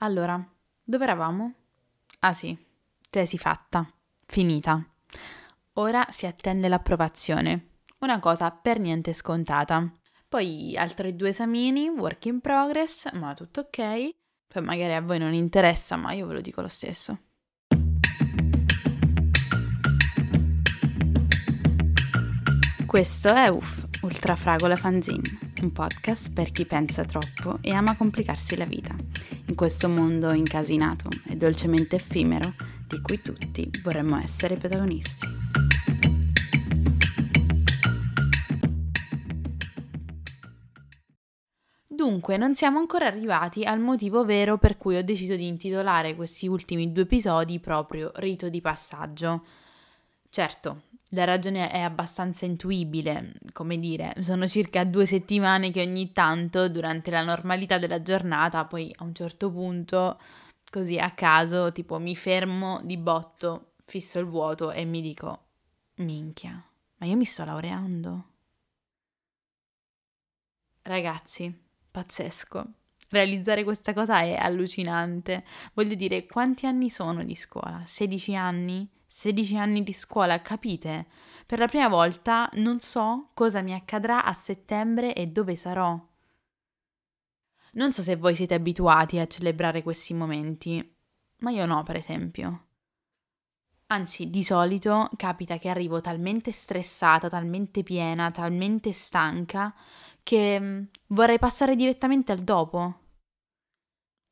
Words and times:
Allora, 0.00 0.40
dove 0.84 1.02
eravamo? 1.02 1.54
Ah 2.20 2.32
sì, 2.32 2.56
tesi 3.10 3.36
fatta, 3.36 3.84
finita. 4.26 4.80
Ora 5.74 6.06
si 6.10 6.24
attende 6.24 6.68
l'approvazione, 6.68 7.70
una 7.98 8.20
cosa 8.20 8.52
per 8.52 8.78
niente 8.78 9.12
scontata. 9.12 9.90
Poi 10.28 10.76
altri 10.76 11.16
due 11.16 11.30
esamini, 11.30 11.88
work 11.88 12.26
in 12.26 12.40
progress, 12.40 13.10
ma 13.14 13.34
tutto 13.34 13.62
ok. 13.62 14.14
Poi 14.46 14.62
magari 14.62 14.94
a 14.94 15.00
voi 15.00 15.18
non 15.18 15.34
interessa, 15.34 15.96
ma 15.96 16.12
io 16.12 16.28
ve 16.28 16.34
lo 16.34 16.40
dico 16.40 16.60
lo 16.60 16.68
stesso. 16.68 17.18
Questo 22.86 23.34
è 23.34 23.48
UF, 23.48 23.88
Ultrafragola 24.02 24.76
Fanzine 24.76 25.46
un 25.62 25.72
podcast 25.72 26.32
per 26.32 26.50
chi 26.50 26.64
pensa 26.66 27.04
troppo 27.04 27.58
e 27.60 27.72
ama 27.72 27.96
complicarsi 27.96 28.56
la 28.56 28.64
vita, 28.64 28.94
in 29.48 29.54
questo 29.54 29.88
mondo 29.88 30.32
incasinato 30.32 31.08
e 31.26 31.36
dolcemente 31.36 31.96
effimero 31.96 32.54
di 32.86 33.00
cui 33.00 33.20
tutti 33.20 33.70
vorremmo 33.82 34.18
essere 34.18 34.56
protagonisti. 34.56 35.26
Dunque, 41.86 42.36
non 42.36 42.54
siamo 42.54 42.78
ancora 42.78 43.06
arrivati 43.06 43.64
al 43.64 43.80
motivo 43.80 44.24
vero 44.24 44.56
per 44.56 44.76
cui 44.76 44.96
ho 44.96 45.02
deciso 45.02 45.34
di 45.34 45.46
intitolare 45.46 46.14
questi 46.14 46.46
ultimi 46.46 46.92
due 46.92 47.02
episodi 47.02 47.58
proprio 47.58 48.12
Rito 48.14 48.48
di 48.48 48.60
passaggio. 48.60 49.44
Certo, 50.30 50.82
la 51.10 51.24
ragione 51.24 51.70
è 51.70 51.80
abbastanza 51.80 52.44
intuibile, 52.44 53.34
come 53.52 53.78
dire, 53.78 54.14
sono 54.20 54.46
circa 54.46 54.84
due 54.84 55.06
settimane 55.06 55.70
che 55.70 55.80
ogni 55.80 56.12
tanto, 56.12 56.68
durante 56.68 57.10
la 57.10 57.22
normalità 57.22 57.78
della 57.78 58.02
giornata, 58.02 58.66
poi 58.66 58.92
a 58.98 59.04
un 59.04 59.14
certo 59.14 59.50
punto, 59.50 60.20
così 60.70 60.98
a 60.98 61.12
caso, 61.12 61.72
tipo 61.72 61.98
mi 61.98 62.14
fermo 62.14 62.80
di 62.84 62.98
botto, 62.98 63.72
fisso 63.84 64.18
il 64.18 64.26
vuoto 64.26 64.70
e 64.70 64.84
mi 64.84 65.00
dico, 65.00 65.46
minchia, 65.96 66.62
ma 66.96 67.06
io 67.06 67.16
mi 67.16 67.24
sto 67.24 67.44
laureando. 67.44 68.24
Ragazzi, 70.82 71.54
pazzesco. 71.90 72.72
Realizzare 73.10 73.64
questa 73.64 73.94
cosa 73.94 74.20
è 74.20 74.34
allucinante. 74.34 75.44
Voglio 75.72 75.94
dire, 75.94 76.26
quanti 76.26 76.66
anni 76.66 76.90
sono 76.90 77.24
di 77.24 77.34
scuola? 77.34 77.82
16 77.84 78.36
anni? 78.36 78.88
16 79.10 79.56
anni 79.56 79.82
di 79.82 79.94
scuola, 79.94 80.40
capite? 80.42 81.06
Per 81.46 81.58
la 81.58 81.66
prima 81.66 81.88
volta 81.88 82.48
non 82.54 82.78
so 82.78 83.30
cosa 83.32 83.62
mi 83.62 83.72
accadrà 83.72 84.22
a 84.22 84.34
settembre 84.34 85.14
e 85.14 85.26
dove 85.28 85.56
sarò. 85.56 85.98
Non 87.72 87.92
so 87.92 88.02
se 88.02 88.16
voi 88.16 88.34
siete 88.34 88.54
abituati 88.54 89.18
a 89.18 89.26
celebrare 89.26 89.82
questi 89.82 90.12
momenti, 90.12 90.96
ma 91.38 91.50
io 91.50 91.64
no, 91.64 91.82
per 91.82 91.96
esempio. 91.96 92.66
Anzi, 93.86 94.28
di 94.28 94.44
solito 94.44 95.08
capita 95.16 95.56
che 95.56 95.70
arrivo 95.70 96.02
talmente 96.02 96.52
stressata, 96.52 97.30
talmente 97.30 97.82
piena, 97.82 98.30
talmente 98.30 98.92
stanca 98.92 99.74
che 100.22 100.60
mm, 100.60 100.82
vorrei 101.08 101.38
passare 101.38 101.74
direttamente 101.74 102.32
al 102.32 102.40
dopo. 102.40 103.00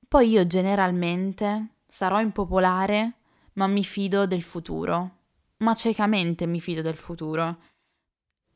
Poi 0.06 0.28
io 0.28 0.46
generalmente 0.46 1.76
sarò 1.88 2.20
impopolare 2.20 3.14
ma 3.56 3.66
mi 3.66 3.84
fido 3.84 4.26
del 4.26 4.42
futuro. 4.42 5.18
Ma 5.58 5.74
ciecamente 5.74 6.46
mi 6.46 6.60
fido 6.60 6.82
del 6.82 6.96
futuro. 6.96 7.58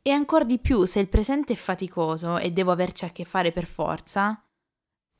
E 0.02 0.10
ancora 0.10 0.44
di 0.44 0.58
più 0.58 0.84
se 0.84 1.00
il 1.00 1.08
presente 1.08 1.52
è 1.52 1.56
faticoso 1.56 2.38
e 2.38 2.52
devo 2.52 2.72
averci 2.72 3.04
a 3.04 3.10
che 3.10 3.24
fare 3.24 3.52
per 3.52 3.66
forza, 3.66 4.42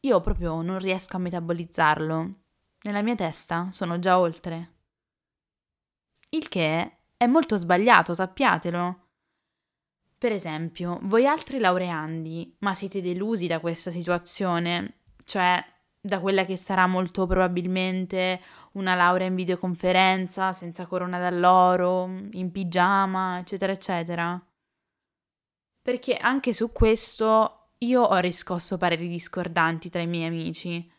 io 0.01 0.21
proprio 0.21 0.63
non 0.63 0.79
riesco 0.79 1.17
a 1.17 1.21
metabolizzarlo. 1.21 2.35
Nella 2.83 3.03
mia 3.03 3.15
testa 3.15 3.69
sono 3.73 3.99
già 3.99 4.19
oltre. 4.19 4.77
Il 6.31 6.49
che 6.49 6.99
è 7.17 7.27
molto 7.27 7.57
sbagliato, 7.57 8.15
sappiatelo. 8.15 9.09
Per 10.17 10.33
esempio, 10.33 10.99
voi 11.03 11.27
altri 11.27 11.59
laureandi, 11.59 12.57
ma 12.61 12.75
siete 12.75 13.03
delusi 13.03 13.47
da 13.47 13.61
questa 13.61 13.91
situazione? 13.91 15.01
Cioè, 15.25 15.63
da 16.01 16.19
quella 16.19 16.45
che 16.45 16.57
sarà 16.57 16.87
molto 16.87 17.27
probabilmente 17.27 18.41
una 18.73 18.95
laurea 18.95 19.27
in 19.27 19.35
videoconferenza, 19.35 20.53
senza 20.53 20.87
corona 20.87 21.19
d'alloro, 21.19 22.07
in 22.33 22.51
pigiama, 22.51 23.39
eccetera, 23.39 23.73
eccetera. 23.73 24.43
Perché 25.83 26.17
anche 26.17 26.55
su 26.55 26.73
questo 26.73 27.73
io 27.79 28.03
ho 28.03 28.17
riscosso 28.19 28.77
pareri 28.79 29.09
discordanti 29.09 29.91
tra 29.91 30.01
i 30.01 30.07
miei 30.07 30.29
amici 30.29 30.91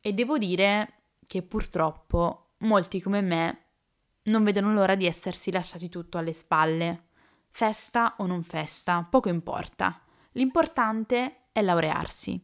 e 0.00 0.12
devo 0.12 0.38
dire 0.38 0.92
che 1.26 1.42
purtroppo 1.42 2.54
molti 2.58 3.00
come 3.00 3.20
me 3.20 3.62
non 4.24 4.44
vedono 4.44 4.72
l'ora 4.72 4.94
di 4.94 5.06
essersi 5.06 5.50
lasciati 5.50 5.88
tutto 5.88 6.18
alle 6.18 6.32
spalle. 6.32 7.06
Festa 7.50 8.14
o 8.18 8.26
non 8.26 8.42
festa, 8.42 9.06
poco 9.08 9.28
importa. 9.28 10.00
L'importante 10.32 11.48
è 11.52 11.62
laurearsi. 11.62 12.40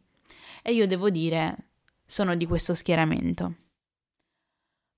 E 0.62 0.72
io 0.72 0.86
devo 0.86 1.10
dire 1.10 1.73
sono 2.06 2.34
di 2.34 2.46
questo 2.46 2.74
schieramento. 2.74 3.54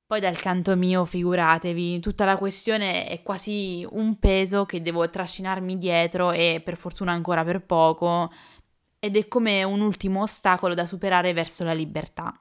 Poi 0.07 0.21
dal 0.21 0.39
canto 0.39 0.77
mio, 0.77 1.05
figuratevi, 1.05 1.99
tutta 1.99 2.25
la 2.25 2.37
questione 2.37 3.09
è 3.09 3.23
quasi 3.23 3.85
un 3.91 4.21
peso 4.21 4.65
che 4.65 4.81
devo 4.81 5.11
trascinarmi 5.11 5.79
dietro 5.79 6.31
e 6.31 6.63
per 6.65 6.77
fortuna 6.77 7.11
ancora 7.11 7.43
per 7.43 7.65
poco, 7.67 8.33
ed 9.01 9.17
è 9.17 9.27
come 9.27 9.65
un 9.65 9.81
ultimo 9.81 10.23
ostacolo 10.23 10.75
da 10.75 10.87
superare 10.87 11.33
verso 11.33 11.65
la 11.65 11.73
libertà. 11.73 12.41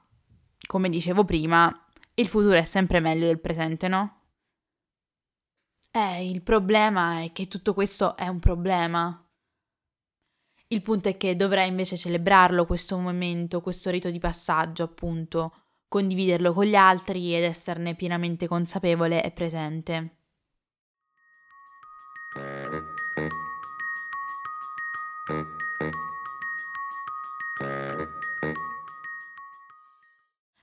Come 0.64 0.88
dicevo 0.88 1.24
prima, 1.24 1.72
il 2.14 2.28
futuro 2.28 2.54
è 2.54 2.64
sempre 2.64 3.00
meglio 3.00 3.26
del 3.26 3.40
presente, 3.40 3.88
no? 3.88 4.20
Eh, 5.90 6.30
il 6.30 6.42
problema 6.42 7.22
è 7.22 7.32
che 7.32 7.48
tutto 7.48 7.74
questo 7.74 8.16
è 8.16 8.28
un 8.28 8.38
problema. 8.38 9.25
Il 10.68 10.82
punto 10.82 11.08
è 11.08 11.16
che 11.16 11.36
dovrei 11.36 11.68
invece 11.68 11.96
celebrarlo 11.96 12.66
questo 12.66 12.98
momento, 12.98 13.60
questo 13.60 13.88
rito 13.90 14.10
di 14.10 14.18
passaggio, 14.18 14.82
appunto, 14.82 15.52
condividerlo 15.86 16.52
con 16.52 16.64
gli 16.64 16.74
altri 16.74 17.36
ed 17.36 17.44
esserne 17.44 17.94
pienamente 17.94 18.48
consapevole 18.48 19.22
e 19.22 19.30
presente. 19.30 20.16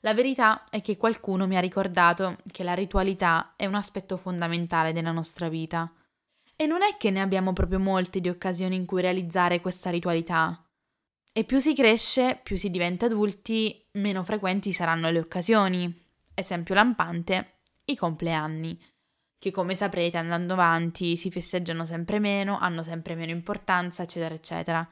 La 0.01 0.13
verità 0.13 0.67
è 0.69 0.81
che 0.81 0.97
qualcuno 0.97 1.47
mi 1.47 1.55
ha 1.55 1.61
ricordato 1.61 2.35
che 2.51 2.63
la 2.63 2.73
ritualità 2.73 3.53
è 3.55 3.65
un 3.67 3.75
aspetto 3.75 4.17
fondamentale 4.17 4.91
della 4.91 5.13
nostra 5.13 5.47
vita 5.47 5.89
e 6.63 6.65
non 6.65 6.81
è 6.81 6.95
che 6.97 7.11
ne 7.11 7.19
abbiamo 7.19 7.51
proprio 7.51 7.79
molte 7.79 8.21
di 8.21 8.29
occasioni 8.29 8.75
in 8.75 8.85
cui 8.85 9.01
realizzare 9.01 9.59
questa 9.59 9.89
ritualità. 9.89 10.65
E 11.33 11.43
più 11.43 11.59
si 11.59 11.75
cresce, 11.75 12.39
più 12.41 12.55
si 12.55 12.69
diventa 12.69 13.07
adulti, 13.07 13.85
meno 13.93 14.23
frequenti 14.23 14.71
saranno 14.71 15.09
le 15.09 15.19
occasioni. 15.19 15.93
Esempio 16.33 16.73
lampante, 16.73 17.59
i 17.85 17.97
compleanni, 17.97 18.79
che 19.37 19.51
come 19.51 19.75
saprete 19.75 20.17
andando 20.17 20.53
avanti 20.53 21.17
si 21.17 21.29
festeggiano 21.29 21.85
sempre 21.85 22.19
meno, 22.19 22.57
hanno 22.57 22.81
sempre 22.81 23.15
meno 23.15 23.31
importanza, 23.31 24.03
eccetera, 24.03 24.33
eccetera. 24.33 24.89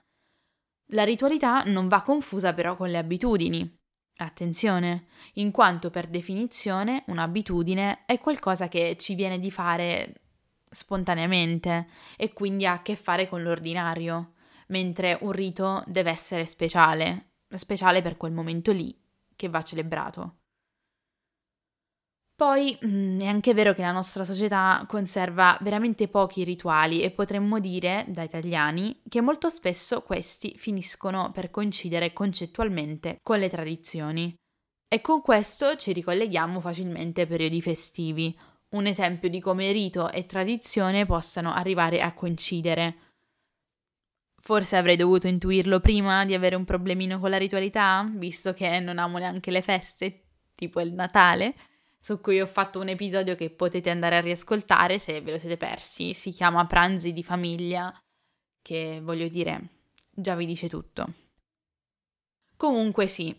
La 0.94 1.06
ritualità 1.06 1.64
non 1.64 1.88
va 1.88 2.02
confusa 2.02 2.53
però 2.53 2.76
con 2.76 2.90
le 2.90 2.98
abitudini. 2.98 3.80
Attenzione, 4.18 5.06
in 5.36 5.52
quanto 5.52 5.90
per 5.90 6.08
definizione 6.08 7.06
un'abitudine 7.08 8.03
è 8.06 8.20
qualcosa 8.20 8.68
che 8.68 8.98
ci 9.00 9.16
viene 9.16 9.40
di 9.40 9.50
fare 9.50 10.21
spontaneamente 10.72 11.88
e 12.18 12.34
quindi 12.34 12.66
ha 12.66 12.74
a 12.74 12.82
che 12.82 12.96
fare 12.96 13.28
con 13.28 13.44
l'ordinario, 13.44 14.34
mentre 14.68 15.20
un 15.22 15.32
rito 15.32 15.84
deve 15.86 16.09
essere 16.09 16.46
speciale, 16.46 17.34
speciale 17.50 18.02
per 18.02 18.18
quel 18.18 18.32
momento 18.32 18.72
lì 18.72 18.98
che 19.36 19.50
va 19.50 19.62
celebrato. 19.62 20.38
Poi 22.41 22.76
mm, 22.84 23.20
è 23.20 23.28
anche 23.28 23.53
vero 23.53 23.72
che 23.73 23.84
la 23.84 23.91
nostra 23.91 24.23
società 24.23 24.84
conserva 24.88 25.56
veramente 25.62 26.08
pochi 26.08 26.44
rituali 26.44 27.03
e 27.03 27.12
potremmo 27.12 27.59
dire, 27.59 28.06
da 28.08 28.23
italiani, 28.23 29.00
che 29.08 29.22
molto 29.22 29.52
spesso 29.52 30.02
questi 30.02 30.56
finiscono 30.58 31.29
per 31.29 31.52
coincidere 31.52 32.14
concettualmente 32.14 33.20
con 33.22 33.38
le 33.38 33.47
tradizioni. 33.47 34.35
E 34.88 35.02
con 35.02 35.22
questo 35.22 35.76
ci 35.76 35.94
ricolleghiamo 35.94 36.59
facilmente 36.59 37.22
ai 37.22 37.28
periodi 37.28 37.62
festivi, 37.62 38.35
un 38.72 38.85
esempio 38.85 39.29
di 39.29 39.40
come 39.40 39.72
rito 39.72 40.12
e 40.12 40.26
tradizione 40.26 41.06
possano 41.06 41.53
arrivare 41.53 42.02
a 42.02 42.14
coincidere. 42.14 42.96
Forse 44.38 44.76
avrei 44.76 44.96
dovuto 44.96 45.28
intuirlo 45.28 45.79
prima 45.79 46.26
di 46.26 46.34
avere 46.34 46.56
un 46.56 46.64
problemino 46.64 47.20
con 47.20 47.29
la 47.29 47.38
ritualità, 47.38 48.09
visto 48.14 48.53
che 48.53 48.79
non 48.79 48.97
amo 48.97 49.18
neanche 49.18 49.52
le 49.52 49.62
feste, 49.62 50.23
tipo 50.56 50.79
il 50.79 50.94
Natale, 50.94 51.53
su 52.00 52.20
cui 52.20 52.41
ho 52.41 52.47
fatto 52.47 52.79
un 52.79 52.88
episodio 52.88 53.35
che 53.35 53.52
potete 53.52 53.90
andare 53.90 54.18
a 54.18 54.22
riascoltare 54.22 54.97
se 54.97 55.22
ve 55.22 55.32
lo 55.32 55.40
siete 55.40 55.58
persi. 55.58 56.14
Si 56.14 56.32
chiama 56.32 56.66
Pranzi 56.66 57.14
di 57.14 57.23
famiglia, 57.23 57.94
che 58.62 59.00
voglio 59.03 59.28
dire, 59.28 59.70
già 60.09 60.35
vi 60.35 60.46
dice 60.47 60.68
tutto. 60.68 61.14
Comunque 62.58 63.06
sì, 63.06 63.35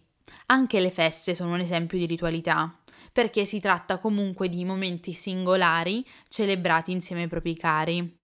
Anche 0.46 0.81
le 0.81 0.90
feste 0.90 1.34
sono 1.34 1.55
un 1.55 1.61
esempio 1.61 1.99
di 1.99 2.06
ritualità, 2.06 2.81
perché 3.10 3.44
si 3.44 3.60
tratta 3.60 3.99
comunque 3.99 4.49
di 4.49 4.64
momenti 4.64 5.12
singolari 5.12 6.04
celebrati 6.28 6.93
insieme 6.93 7.22
ai 7.22 7.28
propri 7.28 7.56
cari. 7.56 8.16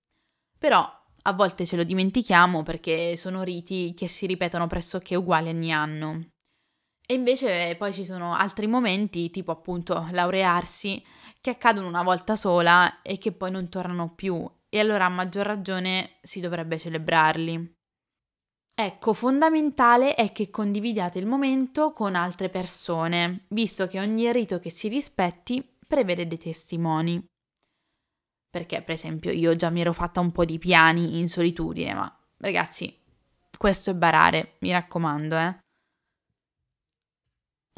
Però 0.59 0.97
a 1.23 1.33
volte 1.33 1.67
ce 1.67 1.77
lo 1.77 1.85
dimentichiamo 1.85 2.63
perché 2.63 3.17
sono 3.17 3.43
riti 3.43 3.95
che 3.95 4.09
si 4.09 4.27
ripetono 4.27 4.67
pressoché 4.67 5.15
uguali 5.15 5.49
ogni 5.49 5.73
anno. 5.73 6.31
E 7.11 7.15
invece 7.15 7.75
poi 7.77 7.93
ci 7.93 8.05
sono 8.05 8.35
altri 8.35 8.67
momenti, 8.67 9.31
tipo 9.31 9.51
appunto 9.51 10.09
laurearsi, 10.11 11.03
che 11.41 11.51
accadono 11.51 11.89
una 11.89 12.03
volta 12.03 12.37
sola 12.37 13.01
e 13.01 13.17
che 13.17 13.33
poi 13.33 13.51
non 13.51 13.71
tornano 13.71 14.15
più, 14.15 14.47
e 14.69 14.79
allora 14.79 15.07
a 15.07 15.09
maggior 15.09 15.47
ragione 15.47 16.19
si 16.23 16.41
dovrebbe 16.41 16.79
celebrarli. 16.79 17.78
Ecco, 18.81 19.13
fondamentale 19.13 20.15
è 20.15 20.31
che 20.31 20.51
condividiate 20.51 21.19
il 21.19 21.27
momento 21.27 21.91
con 21.91 22.15
altre 22.15 22.49
persone, 22.49 23.47
visto 23.49 23.89
che 23.89 23.99
ogni 23.99 24.31
rito 24.31 24.61
che 24.61 24.71
si 24.71 24.87
rispetti 24.87 25.69
prevede 25.85 26.29
dei 26.29 26.39
testimoni. 26.39 27.21
Perché, 28.49 28.81
per 28.83 28.95
esempio, 28.95 29.33
io 29.33 29.57
già 29.57 29.71
mi 29.71 29.81
ero 29.81 29.93
fatta 29.93 30.21
un 30.21 30.31
po' 30.31 30.45
di 30.45 30.59
piani 30.59 31.19
in 31.19 31.29
solitudine, 31.29 31.93
ma 31.93 32.19
ragazzi, 32.37 32.97
questo 33.59 33.91
è 33.91 33.95
barare, 33.95 34.59
mi 34.61 34.71
raccomando, 34.71 35.37
eh. 35.37 35.59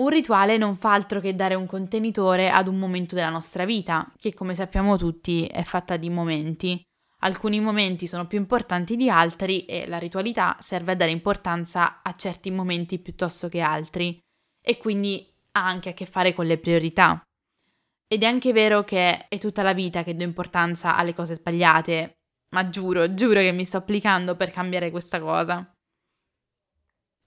Un 0.03 0.09
rituale 0.11 0.59
non 0.59 0.77
fa 0.77 0.93
altro 0.93 1.21
che 1.21 1.35
dare 1.35 1.55
un 1.55 1.65
contenitore 1.65 2.51
ad 2.51 2.69
un 2.69 2.79
momento 2.79 3.15
della 3.15 3.31
nostra 3.31 3.65
vita, 3.65 4.13
che 4.19 4.35
come 4.35 4.55
sappiamo 4.55 4.99
tutti 4.99 5.47
è 5.47 5.63
fatta 5.63 5.97
di 5.97 6.11
momenti. 6.11 6.83
Alcuni 7.23 7.61
momenti 7.61 8.07
sono 8.07 8.27
più 8.27 8.39
importanti 8.39 8.97
di 8.97 9.11
altri 9.11 9.67
e 9.67 9.87
la 9.87 9.99
ritualità 9.99 10.57
serve 10.61 10.93
a 10.93 10.97
dare 10.97 11.11
importanza 11.11 12.01
a 12.03 12.15
certi 12.15 12.51
momenti 12.51 12.99
piuttosto 12.99 13.49
che 13.49 13.61
altri 13.61 14.19
e 14.63 14.79
quindi 14.79 15.27
ha 15.53 15.67
anche 15.67 15.91
a 15.91 15.93
che 15.93 16.07
fare 16.07 16.33
con 16.33 16.47
le 16.47 16.59
priorità. 16.59 17.23
Ed 18.07 18.23
è 18.23 18.27
anche 18.27 18.53
vero 18.53 18.85
che 18.85 19.29
è 19.29 19.39
tutta 19.39 19.63
la 19.63 19.75
vita 19.75 20.03
che 20.03 20.17
do 20.17 20.25
importanza 20.25 20.97
alle 20.97 21.15
cose 21.15 21.35
sbagliate, 21.35 22.15
ma 22.55 22.69
giuro, 22.71 23.13
giuro 23.15 23.41
che 23.41 23.53
mi 23.53 23.65
sto 23.65 23.77
applicando 23.77 24.35
per 24.35 24.51
cambiare 24.51 24.91
questa 24.91 25.21
cosa. 25.21 25.73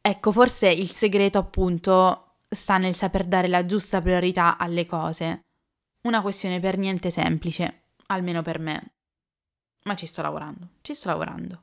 Ecco, 0.01 0.31
forse 0.31 0.69
il 0.69 0.89
segreto 0.89 1.37
appunto 1.37 2.39
sta 2.49 2.77
nel 2.77 2.95
saper 2.95 3.25
dare 3.25 3.47
la 3.47 3.65
giusta 3.65 4.01
priorità 4.01 4.57
alle 4.57 4.85
cose. 4.85 5.41
Una 6.07 6.21
questione 6.21 6.59
per 6.59 6.77
niente 6.77 7.09
semplice, 7.09 7.91
almeno 8.07 8.41
per 8.41 8.59
me. 8.59 8.93
Ma 9.83 9.95
ci 9.95 10.05
sto 10.05 10.21
lavorando, 10.21 10.69
ci 10.81 10.93
sto 10.93 11.09
lavorando. 11.09 11.61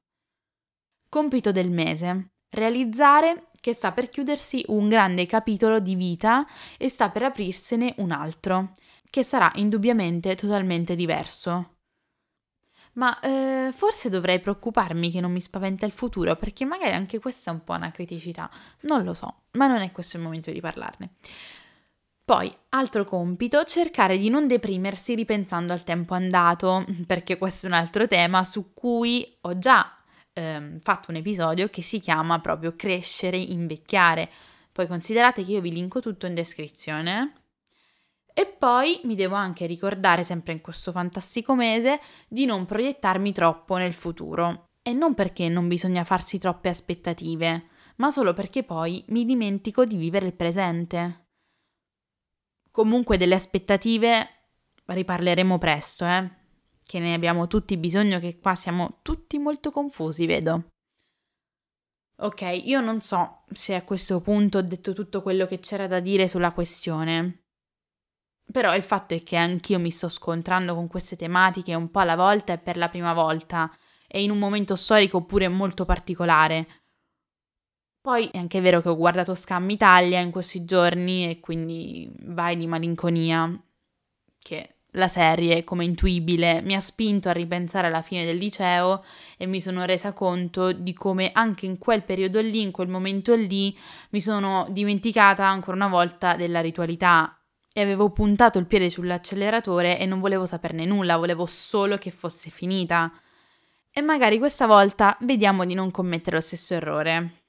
Compito 1.08 1.52
del 1.52 1.70
mese. 1.70 2.32
Realizzare 2.50 3.50
che 3.60 3.72
sta 3.72 3.92
per 3.92 4.08
chiudersi 4.08 4.64
un 4.68 4.88
grande 4.88 5.26
capitolo 5.26 5.80
di 5.80 5.94
vita 5.94 6.46
e 6.76 6.88
sta 6.88 7.10
per 7.10 7.22
aprirsene 7.24 7.94
un 7.98 8.10
altro 8.10 8.72
che 9.08 9.22
sarà 9.22 9.50
indubbiamente 9.56 10.34
totalmente 10.34 10.94
diverso. 10.94 11.76
Ma 12.94 13.18
eh, 13.20 13.70
forse 13.72 14.08
dovrei 14.08 14.40
preoccuparmi 14.40 15.10
che 15.10 15.20
non 15.20 15.32
mi 15.32 15.40
spaventa 15.40 15.86
il 15.86 15.92
futuro, 15.92 16.34
perché 16.36 16.64
magari 16.64 16.92
anche 16.92 17.18
questa 17.18 17.50
è 17.50 17.54
un 17.54 17.62
po' 17.62 17.74
una 17.74 17.90
criticità. 17.90 18.50
Non 18.82 19.04
lo 19.04 19.14
so, 19.14 19.42
ma 19.52 19.68
non 19.68 19.80
è 19.80 19.92
questo 19.92 20.16
il 20.16 20.22
momento 20.22 20.50
di 20.50 20.60
parlarne. 20.60 21.14
Poi, 22.30 22.48
altro 22.68 23.04
compito, 23.04 23.64
cercare 23.64 24.16
di 24.16 24.28
non 24.28 24.46
deprimersi 24.46 25.16
ripensando 25.16 25.72
al 25.72 25.82
tempo 25.82 26.14
andato, 26.14 26.84
perché 27.04 27.36
questo 27.36 27.66
è 27.66 27.70
un 27.70 27.74
altro 27.74 28.06
tema 28.06 28.44
su 28.44 28.72
cui 28.72 29.36
ho 29.40 29.58
già 29.58 30.00
eh, 30.32 30.78
fatto 30.80 31.10
un 31.10 31.16
episodio 31.16 31.66
che 31.66 31.82
si 31.82 31.98
chiama 31.98 32.38
proprio 32.38 32.76
Crescere, 32.76 33.36
invecchiare. 33.36 34.30
Poi 34.70 34.86
considerate 34.86 35.44
che 35.44 35.50
io 35.50 35.60
vi 35.60 35.72
linko 35.72 35.98
tutto 35.98 36.26
in 36.26 36.34
descrizione 36.34 37.32
e 38.32 38.46
poi 38.46 39.00
mi 39.02 39.16
devo 39.16 39.34
anche 39.34 39.66
ricordare, 39.66 40.22
sempre 40.22 40.52
in 40.52 40.60
questo 40.60 40.92
fantastico 40.92 41.56
mese, 41.56 41.98
di 42.28 42.44
non 42.44 42.64
proiettarmi 42.64 43.32
troppo 43.32 43.76
nel 43.76 43.92
futuro. 43.92 44.68
E 44.82 44.92
non 44.92 45.14
perché 45.14 45.48
non 45.48 45.66
bisogna 45.66 46.04
farsi 46.04 46.38
troppe 46.38 46.68
aspettative, 46.68 47.64
ma 47.96 48.12
solo 48.12 48.34
perché 48.34 48.62
poi 48.62 49.04
mi 49.08 49.24
dimentico 49.24 49.84
di 49.84 49.96
vivere 49.96 50.26
il 50.26 50.34
presente. 50.34 51.19
Comunque 52.70 53.16
delle 53.16 53.34
aspettative 53.34 54.28
riparleremo 54.84 55.58
presto, 55.58 56.04
eh? 56.06 56.30
Che 56.82 56.98
ne 56.98 57.14
abbiamo 57.14 57.46
tutti 57.46 57.76
bisogno, 57.76 58.18
che 58.18 58.38
qua 58.38 58.54
siamo 58.54 58.98
tutti 59.02 59.38
molto 59.38 59.70
confusi, 59.70 60.26
vedo. 60.26 60.70
Ok, 62.22 62.42
io 62.64 62.80
non 62.80 63.00
so 63.00 63.44
se 63.52 63.74
a 63.74 63.82
questo 63.82 64.20
punto 64.20 64.58
ho 64.58 64.62
detto 64.62 64.92
tutto 64.92 65.22
quello 65.22 65.46
che 65.46 65.58
c'era 65.58 65.86
da 65.86 66.00
dire 66.00 66.28
sulla 66.28 66.52
questione. 66.52 67.44
Però 68.50 68.74
il 68.74 68.82
fatto 68.82 69.14
è 69.14 69.22
che 69.22 69.36
anch'io 69.36 69.78
mi 69.78 69.90
sto 69.90 70.08
scontrando 70.08 70.74
con 70.74 70.86
queste 70.86 71.16
tematiche 71.16 71.74
un 71.74 71.90
po' 71.90 72.00
alla 72.00 72.16
volta 72.16 72.52
e 72.52 72.58
per 72.58 72.76
la 72.76 72.88
prima 72.88 73.14
volta, 73.14 73.72
e 74.06 74.22
in 74.22 74.30
un 74.30 74.38
momento 74.38 74.74
storico 74.76 75.24
pure 75.24 75.48
molto 75.48 75.84
particolare. 75.84 76.79
Poi 78.02 78.28
è 78.32 78.38
anche 78.38 78.60
vero 78.60 78.80
che 78.80 78.88
ho 78.88 78.96
guardato 78.96 79.34
Scam 79.34 79.68
Italia 79.68 80.20
in 80.20 80.30
questi 80.30 80.64
giorni 80.64 81.28
e 81.28 81.38
quindi 81.38 82.10
vai 82.20 82.56
di 82.56 82.66
malinconia, 82.66 83.62
che 84.38 84.76
la 84.92 85.06
serie, 85.06 85.64
come 85.64 85.84
intuibile, 85.84 86.62
mi 86.62 86.74
ha 86.74 86.80
spinto 86.80 87.28
a 87.28 87.32
ripensare 87.32 87.88
alla 87.88 88.00
fine 88.00 88.24
del 88.24 88.38
liceo 88.38 89.04
e 89.36 89.46
mi 89.46 89.60
sono 89.60 89.84
resa 89.84 90.12
conto 90.14 90.72
di 90.72 90.94
come 90.94 91.30
anche 91.32 91.66
in 91.66 91.76
quel 91.76 92.02
periodo 92.02 92.40
lì, 92.40 92.62
in 92.62 92.70
quel 92.70 92.88
momento 92.88 93.34
lì, 93.34 93.76
mi 94.10 94.20
sono 94.20 94.66
dimenticata 94.70 95.46
ancora 95.46 95.76
una 95.76 95.88
volta 95.88 96.36
della 96.36 96.60
ritualità 96.60 97.38
e 97.72 97.82
avevo 97.82 98.10
puntato 98.10 98.58
il 98.58 98.66
piede 98.66 98.90
sull'acceleratore 98.90 99.98
e 99.98 100.06
non 100.06 100.20
volevo 100.20 100.46
saperne 100.46 100.86
nulla, 100.86 101.18
volevo 101.18 101.46
solo 101.46 101.98
che 101.98 102.10
fosse 102.10 102.50
finita. 102.50 103.12
E 103.92 104.00
magari 104.00 104.38
questa 104.38 104.66
volta 104.66 105.16
vediamo 105.20 105.64
di 105.64 105.74
non 105.74 105.90
commettere 105.90 106.36
lo 106.36 106.42
stesso 106.42 106.74
errore. 106.74 107.39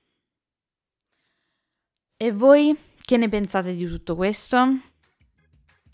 E 2.23 2.31
voi 2.31 2.77
che 3.01 3.17
ne 3.17 3.29
pensate 3.29 3.75
di 3.75 3.87
tutto 3.87 4.15
questo? 4.15 4.77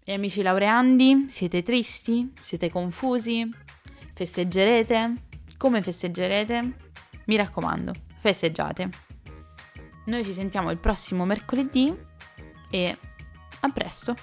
E 0.03 0.13
amici 0.13 0.41
laureandi, 0.41 1.27
siete 1.29 1.63
tristi? 1.63 2.33
Siete 2.38 2.69
confusi? 2.69 3.50
Festeggerete? 4.13 5.13
Come 5.56 5.81
festeggerete? 5.81 6.75
Mi 7.27 7.38
raccomando, 7.38 7.94
festeggiate. 8.18 8.89
Noi 10.07 10.25
ci 10.25 10.33
sentiamo 10.33 10.69
il 10.69 10.79
prossimo 10.79 11.24
mercoledì 11.24 11.95
e 12.71 12.97
a 13.62 13.69
presto! 13.69 14.13